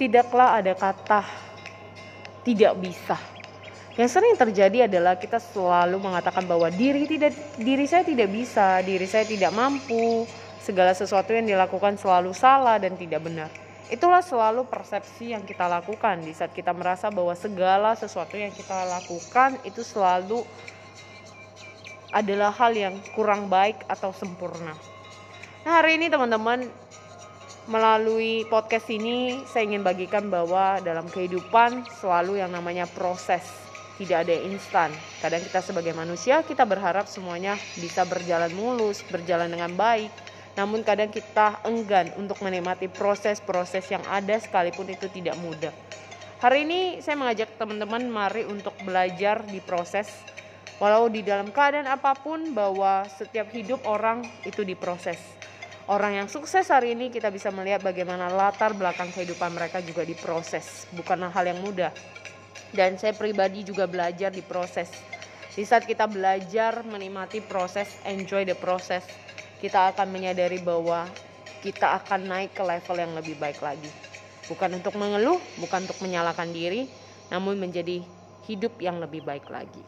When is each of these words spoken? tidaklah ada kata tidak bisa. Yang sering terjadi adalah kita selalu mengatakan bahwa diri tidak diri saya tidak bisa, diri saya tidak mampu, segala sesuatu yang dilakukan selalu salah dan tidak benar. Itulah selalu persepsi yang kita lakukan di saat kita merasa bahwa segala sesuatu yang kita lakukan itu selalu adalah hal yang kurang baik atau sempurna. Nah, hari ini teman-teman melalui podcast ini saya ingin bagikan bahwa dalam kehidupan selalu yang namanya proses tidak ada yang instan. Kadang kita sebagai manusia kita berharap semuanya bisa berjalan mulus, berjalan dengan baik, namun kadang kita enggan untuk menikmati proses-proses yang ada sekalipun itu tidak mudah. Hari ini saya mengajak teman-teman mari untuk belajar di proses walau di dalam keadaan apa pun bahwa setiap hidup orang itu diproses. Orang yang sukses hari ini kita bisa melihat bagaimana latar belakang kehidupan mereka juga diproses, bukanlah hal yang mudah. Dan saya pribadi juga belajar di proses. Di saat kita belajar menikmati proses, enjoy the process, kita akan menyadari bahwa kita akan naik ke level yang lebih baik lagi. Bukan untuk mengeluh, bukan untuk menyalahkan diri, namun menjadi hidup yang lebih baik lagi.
tidaklah 0.00 0.56
ada 0.56 0.72
kata 0.72 1.20
tidak 2.40 2.72
bisa. 2.80 3.20
Yang 4.00 4.16
sering 4.16 4.32
terjadi 4.32 4.88
adalah 4.88 5.20
kita 5.20 5.36
selalu 5.36 6.00
mengatakan 6.00 6.48
bahwa 6.48 6.72
diri 6.72 7.04
tidak 7.04 7.36
diri 7.60 7.84
saya 7.84 8.00
tidak 8.00 8.32
bisa, 8.32 8.80
diri 8.80 9.04
saya 9.04 9.28
tidak 9.28 9.52
mampu, 9.52 10.24
segala 10.64 10.96
sesuatu 10.96 11.36
yang 11.36 11.44
dilakukan 11.44 12.00
selalu 12.00 12.32
salah 12.32 12.80
dan 12.80 12.96
tidak 12.96 13.20
benar. 13.20 13.52
Itulah 13.90 14.22
selalu 14.22 14.64
persepsi 14.70 15.34
yang 15.34 15.44
kita 15.44 15.66
lakukan 15.66 16.22
di 16.22 16.32
saat 16.32 16.54
kita 16.54 16.70
merasa 16.70 17.10
bahwa 17.12 17.34
segala 17.36 17.92
sesuatu 17.98 18.38
yang 18.38 18.54
kita 18.54 18.86
lakukan 18.86 19.58
itu 19.66 19.82
selalu 19.82 20.46
adalah 22.14 22.54
hal 22.54 22.72
yang 22.72 22.94
kurang 23.12 23.50
baik 23.50 23.82
atau 23.90 24.14
sempurna. 24.14 24.72
Nah, 25.66 25.72
hari 25.76 25.98
ini 25.98 26.06
teman-teman 26.06 26.70
melalui 27.68 28.48
podcast 28.48 28.88
ini 28.88 29.44
saya 29.44 29.68
ingin 29.68 29.84
bagikan 29.84 30.32
bahwa 30.32 30.80
dalam 30.80 31.04
kehidupan 31.10 31.84
selalu 32.00 32.40
yang 32.40 32.48
namanya 32.48 32.88
proses 32.88 33.44
tidak 34.00 34.24
ada 34.24 34.32
yang 34.32 34.56
instan. 34.56 34.88
Kadang 35.20 35.44
kita 35.44 35.60
sebagai 35.60 35.92
manusia 35.92 36.40
kita 36.40 36.64
berharap 36.64 37.04
semuanya 37.04 37.60
bisa 37.76 38.08
berjalan 38.08 38.48
mulus, 38.56 39.04
berjalan 39.04 39.52
dengan 39.52 39.76
baik, 39.76 40.08
namun 40.56 40.80
kadang 40.80 41.12
kita 41.12 41.60
enggan 41.68 42.08
untuk 42.16 42.40
menikmati 42.40 42.88
proses-proses 42.88 43.84
yang 43.92 44.00
ada 44.08 44.40
sekalipun 44.40 44.88
itu 44.88 45.12
tidak 45.12 45.36
mudah. 45.44 45.72
Hari 46.40 46.64
ini 46.64 46.80
saya 47.04 47.20
mengajak 47.20 47.60
teman-teman 47.60 48.08
mari 48.08 48.48
untuk 48.48 48.72
belajar 48.80 49.44
di 49.44 49.60
proses 49.60 50.08
walau 50.80 51.12
di 51.12 51.20
dalam 51.20 51.52
keadaan 51.52 51.84
apa 51.84 52.16
pun 52.16 52.56
bahwa 52.56 53.04
setiap 53.04 53.52
hidup 53.52 53.84
orang 53.84 54.24
itu 54.48 54.64
diproses. 54.64 55.20
Orang 55.90 56.14
yang 56.14 56.30
sukses 56.30 56.70
hari 56.70 56.94
ini 56.94 57.10
kita 57.10 57.34
bisa 57.34 57.50
melihat 57.50 57.82
bagaimana 57.82 58.30
latar 58.30 58.78
belakang 58.78 59.10
kehidupan 59.10 59.50
mereka 59.50 59.82
juga 59.82 60.06
diproses, 60.06 60.86
bukanlah 60.94 61.34
hal 61.34 61.50
yang 61.50 61.58
mudah. 61.66 61.90
Dan 62.70 62.94
saya 62.94 63.10
pribadi 63.10 63.66
juga 63.66 63.90
belajar 63.90 64.30
di 64.30 64.38
proses. 64.38 64.86
Di 65.50 65.66
saat 65.66 65.90
kita 65.90 66.06
belajar 66.06 66.86
menikmati 66.86 67.42
proses, 67.42 67.90
enjoy 68.06 68.46
the 68.46 68.54
process, 68.54 69.02
kita 69.58 69.90
akan 69.90 70.14
menyadari 70.14 70.62
bahwa 70.62 71.10
kita 71.58 71.98
akan 71.98 72.22
naik 72.22 72.54
ke 72.54 72.62
level 72.62 72.94
yang 72.94 73.10
lebih 73.18 73.34
baik 73.42 73.58
lagi. 73.58 73.90
Bukan 74.46 74.70
untuk 74.78 74.94
mengeluh, 74.94 75.42
bukan 75.58 75.90
untuk 75.90 75.98
menyalahkan 76.06 76.54
diri, 76.54 76.86
namun 77.34 77.58
menjadi 77.58 77.98
hidup 78.46 78.78
yang 78.78 79.02
lebih 79.02 79.26
baik 79.26 79.50
lagi. 79.50 79.82